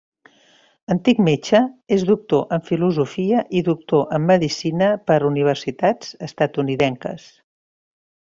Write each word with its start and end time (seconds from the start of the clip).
Antic 0.93 1.19
metge, 1.25 1.59
és 1.97 2.05
doctor 2.11 2.55
en 2.57 2.63
filosofia 2.69 3.43
i 3.59 3.61
doctor 3.69 4.17
en 4.19 4.25
medicina 4.31 4.89
per 5.11 5.17
universitats 5.29 6.17
estatunidenques. 6.31 7.29